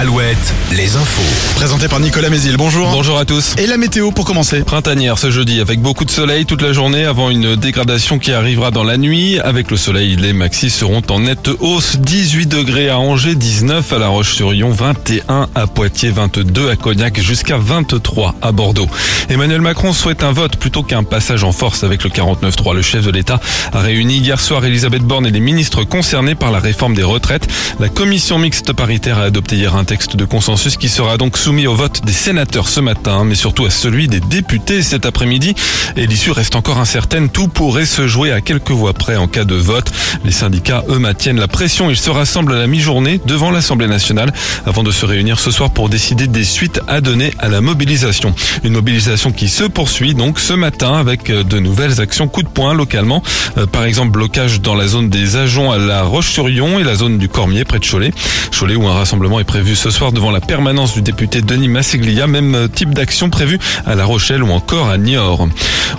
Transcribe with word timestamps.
Alouette, 0.00 0.54
les 0.72 0.96
infos. 0.96 1.56
Présenté 1.56 1.86
par 1.86 2.00
Nicolas 2.00 2.30
Mézil, 2.30 2.56
bonjour. 2.56 2.88
Bonjour 2.90 3.18
à 3.18 3.26
tous. 3.26 3.54
Et 3.58 3.66
la 3.66 3.76
météo 3.76 4.12
pour 4.12 4.24
commencer 4.24 4.62
Printanière 4.62 5.18
ce 5.18 5.30
jeudi 5.30 5.60
avec 5.60 5.82
beaucoup 5.82 6.06
de 6.06 6.10
soleil 6.10 6.46
toute 6.46 6.62
la 6.62 6.72
journée 6.72 7.04
avant 7.04 7.28
une 7.28 7.54
dégradation 7.54 8.18
qui 8.18 8.32
arrivera 8.32 8.70
dans 8.70 8.82
la 8.82 8.96
nuit. 8.96 9.38
Avec 9.40 9.70
le 9.70 9.76
soleil, 9.76 10.16
les 10.16 10.32
maxis 10.32 10.70
seront 10.70 11.02
en 11.10 11.20
nette 11.20 11.50
hausse. 11.60 11.98
18 11.98 12.46
degrés 12.46 12.88
à 12.88 12.98
Angers, 12.98 13.34
19 13.34 13.92
à 13.92 13.98
La 13.98 14.08
Roche-sur-Yon, 14.08 14.70
21 14.70 15.50
à 15.54 15.66
Poitiers, 15.66 16.08
22 16.08 16.70
à 16.70 16.76
Cognac, 16.76 17.20
jusqu'à 17.20 17.58
23 17.58 18.36
à 18.40 18.52
Bordeaux. 18.52 18.88
Emmanuel 19.28 19.60
Macron 19.60 19.92
souhaite 19.92 20.24
un 20.24 20.32
vote 20.32 20.56
plutôt 20.56 20.82
qu'un 20.82 21.02
passage 21.02 21.44
en 21.44 21.52
force 21.52 21.84
avec 21.84 22.04
le 22.04 22.08
49-3. 22.08 22.74
Le 22.74 22.80
chef 22.80 23.04
de 23.04 23.10
l'État 23.10 23.38
a 23.74 23.80
réuni 23.80 24.16
hier 24.16 24.40
soir 24.40 24.64
Elisabeth 24.64 25.02
Borne 25.02 25.26
et 25.26 25.30
les 25.30 25.40
ministres 25.40 25.84
concernés 25.84 26.36
par 26.36 26.52
la 26.52 26.58
réforme 26.58 26.94
des 26.94 27.02
retraites. 27.02 27.46
La 27.80 27.90
commission 27.90 28.38
mixte 28.38 28.72
paritaire 28.72 29.18
a 29.18 29.24
adopté 29.24 29.56
hier 29.56 29.76
un 29.76 29.84
texte 29.90 30.14
de 30.14 30.24
consensus 30.24 30.76
qui 30.76 30.88
sera 30.88 31.16
donc 31.16 31.36
soumis 31.36 31.66
au 31.66 31.74
vote 31.74 32.02
des 32.04 32.12
sénateurs 32.12 32.68
ce 32.68 32.78
matin, 32.78 33.24
mais 33.24 33.34
surtout 33.34 33.64
à 33.64 33.70
celui 33.70 34.06
des 34.06 34.20
députés 34.20 34.84
cet 34.84 35.04
après-midi. 35.04 35.56
Et 35.96 36.06
l'issue 36.06 36.30
reste 36.30 36.54
encore 36.54 36.78
incertaine. 36.78 37.28
Tout 37.28 37.48
pourrait 37.48 37.86
se 37.86 38.06
jouer 38.06 38.30
à 38.30 38.40
quelques 38.40 38.70
voix 38.70 38.92
près 38.92 39.16
en 39.16 39.26
cas 39.26 39.42
de 39.42 39.56
vote. 39.56 39.90
Les 40.24 40.30
syndicats, 40.30 40.84
eux, 40.88 41.00
maintiennent 41.00 41.40
la 41.40 41.48
pression. 41.48 41.90
Ils 41.90 41.96
se 41.96 42.08
rassemblent 42.08 42.54
à 42.54 42.58
la 42.58 42.68
mi-journée 42.68 43.20
devant 43.26 43.50
l'Assemblée 43.50 43.88
nationale 43.88 44.32
avant 44.64 44.84
de 44.84 44.92
se 44.92 45.04
réunir 45.06 45.40
ce 45.40 45.50
soir 45.50 45.70
pour 45.70 45.88
décider 45.88 46.28
des 46.28 46.44
suites 46.44 46.80
à 46.86 47.00
donner 47.00 47.32
à 47.40 47.48
la 47.48 47.60
mobilisation. 47.60 48.32
Une 48.62 48.74
mobilisation 48.74 49.32
qui 49.32 49.48
se 49.48 49.64
poursuit 49.64 50.14
donc 50.14 50.38
ce 50.38 50.52
matin 50.52 50.92
avec 50.92 51.32
de 51.32 51.58
nouvelles 51.58 52.00
actions 52.00 52.28
coup 52.28 52.44
de 52.44 52.48
poing 52.48 52.74
localement. 52.74 53.24
Euh, 53.58 53.66
par 53.66 53.82
exemple, 53.82 54.12
blocage 54.12 54.60
dans 54.60 54.76
la 54.76 54.86
zone 54.86 55.10
des 55.10 55.34
Ajoncs 55.34 55.74
à 55.74 55.78
la 55.78 56.04
Roche-sur-Yon 56.04 56.78
et 56.78 56.84
la 56.84 56.94
zone 56.94 57.18
du 57.18 57.28
Cormier 57.28 57.64
près 57.64 57.80
de 57.80 57.86
Cholet. 57.86 58.12
Cholet 58.56 58.76
où 58.76 58.86
un 58.86 58.94
rassemblement 58.94 59.40
est 59.40 59.44
prévu 59.44 59.74
ce 59.80 59.88
soir 59.88 60.12
devant 60.12 60.30
la 60.30 60.42
permanence 60.42 60.92
du 60.92 61.00
député 61.00 61.40
Denis 61.40 61.68
Massiglia. 61.68 62.26
Même 62.26 62.68
type 62.68 62.92
d'action 62.92 63.30
prévu 63.30 63.58
à 63.86 63.94
La 63.94 64.04
Rochelle 64.04 64.42
ou 64.42 64.50
encore 64.50 64.90
à 64.90 64.98
Niort. 64.98 65.48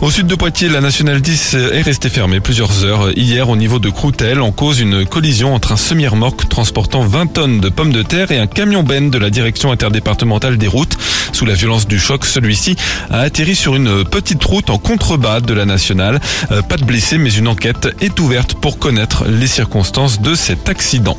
Au 0.01 0.11
sud 0.11 0.27
de 0.27 0.35
Poitiers, 0.35 0.69
la 0.69 0.81
nationale 0.81 1.19
10 1.19 1.55
est 1.73 1.81
restée 1.81 2.09
fermée 2.09 2.39
plusieurs 2.39 2.83
heures 2.83 3.09
hier 3.17 3.49
au 3.49 3.55
niveau 3.55 3.79
de 3.79 3.89
Croutel 3.89 4.39
en 4.39 4.51
cause 4.51 4.79
une 4.79 5.05
collision 5.05 5.55
entre 5.55 5.71
un 5.71 5.77
semi-remorque 5.77 6.47
transportant 6.47 7.01
20 7.01 7.33
tonnes 7.33 7.59
de 7.59 7.69
pommes 7.69 7.91
de 7.91 8.03
terre 8.03 8.31
et 8.31 8.37
un 8.37 8.45
camion 8.45 8.83
ben 8.83 9.09
de 9.09 9.17
la 9.17 9.31
direction 9.31 9.71
interdépartementale 9.71 10.57
des 10.57 10.67
routes. 10.67 10.95
Sous 11.41 11.47
la 11.47 11.55
violence 11.55 11.87
du 11.87 11.97
choc, 11.97 12.23
celui-ci 12.27 12.75
a 13.09 13.21
atterri 13.21 13.55
sur 13.55 13.75
une 13.75 14.03
petite 14.03 14.43
route 14.43 14.69
en 14.69 14.77
contrebas 14.77 15.39
de 15.39 15.55
la 15.55 15.65
nationale. 15.65 16.19
Euh, 16.51 16.61
pas 16.61 16.77
de 16.77 16.83
blessés, 16.83 17.17
mais 17.17 17.31
une 17.31 17.47
enquête 17.47 17.95
est 17.99 18.19
ouverte 18.19 18.53
pour 18.53 18.77
connaître 18.77 19.25
les 19.27 19.47
circonstances 19.47 20.21
de 20.21 20.35
cet 20.35 20.69
accident. 20.69 21.17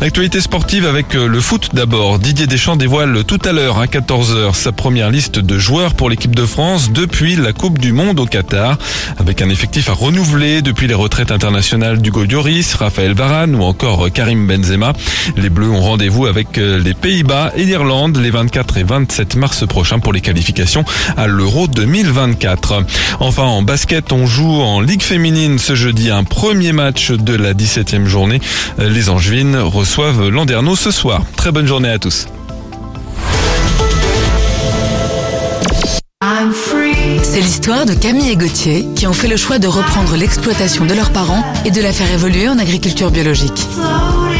L'actualité 0.00 0.40
sportive 0.40 0.86
avec 0.86 1.14
euh, 1.14 1.28
le 1.28 1.40
foot 1.42 1.68
d'abord. 1.74 2.18
Didier 2.18 2.46
Deschamps 2.46 2.76
dévoile 2.76 3.24
tout 3.24 3.40
à 3.44 3.52
l'heure 3.52 3.78
à 3.78 3.84
14h 3.84 4.54
sa 4.54 4.72
première 4.72 5.10
liste 5.10 5.38
de 5.38 5.58
joueurs 5.58 5.92
pour 5.92 6.08
l'équipe 6.08 6.34
de 6.34 6.46
France 6.46 6.90
depuis 6.90 7.36
la 7.36 7.52
Coupe 7.52 7.78
du 7.78 7.92
Monde 7.92 8.20
au 8.20 8.24
Qatar. 8.24 8.78
Avec 9.18 9.42
un 9.42 9.48
effectif 9.48 9.88
à 9.88 9.92
renouveler 9.92 10.62
depuis 10.62 10.86
les 10.86 10.94
retraites 10.94 11.32
internationales 11.32 12.00
d'Hugo 12.00 12.24
Lloris, 12.24 12.74
Raphaël 12.74 13.14
Varane 13.14 13.54
ou 13.54 13.62
encore 13.62 14.10
Karim 14.12 14.46
Benzema. 14.46 14.92
Les 15.36 15.50
Bleus 15.50 15.70
ont 15.70 15.80
rendez-vous 15.80 16.26
avec 16.26 16.58
euh, 16.58 16.78
les 16.78 16.94
Pays-Bas 16.94 17.52
et 17.56 17.64
l'Irlande 17.64 18.16
les 18.16 18.30
24 18.30 18.78
et 18.78 18.84
27 18.84 19.36
mars 19.36 19.66
prochains 19.66 19.98
pour 19.98 20.12
les 20.12 20.20
qualifications 20.20 20.84
à 21.16 21.26
l'Euro 21.26 21.66
2024. 21.66 22.84
Enfin 23.20 23.44
en 23.44 23.62
basket, 23.62 24.12
on 24.12 24.26
joue 24.26 24.60
en 24.60 24.80
Ligue 24.80 25.02
féminine 25.02 25.58
ce 25.58 25.74
jeudi 25.74 26.10
un 26.10 26.24
premier 26.24 26.72
match 26.72 27.10
de 27.10 27.34
la 27.34 27.54
17e 27.54 28.06
journée. 28.06 28.40
Les 28.78 29.08
Angevines 29.08 29.56
reçoivent 29.56 30.28
Landerneau 30.28 30.76
ce 30.76 30.90
soir. 30.90 31.22
Très 31.36 31.52
bonne 31.52 31.66
journée 31.66 31.90
à 31.90 31.98
tous. 31.98 32.26
C'est 37.38 37.44
l'histoire 37.44 37.86
de 37.86 37.94
Camille 37.94 38.30
et 38.30 38.36
Gauthier 38.36 38.84
qui 38.96 39.06
ont 39.06 39.12
fait 39.12 39.28
le 39.28 39.36
choix 39.36 39.60
de 39.60 39.68
reprendre 39.68 40.16
l'exploitation 40.16 40.86
de 40.86 40.92
leurs 40.92 41.12
parents 41.12 41.44
et 41.64 41.70
de 41.70 41.80
la 41.80 41.92
faire 41.92 42.10
évoluer 42.10 42.48
en 42.48 42.58
agriculture 42.58 43.12
biologique. 43.12 43.64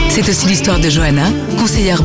C'est 0.08 0.28
aussi 0.28 0.48
l'histoire 0.48 0.80
de 0.80 0.90
Johanna, 0.90 1.30
conseillère 1.60 2.02